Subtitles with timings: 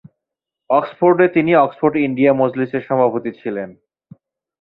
[0.69, 3.69] অক্সফোর্ডে তিনি Oxford India মজলিসের সভাপতি ছিলেন।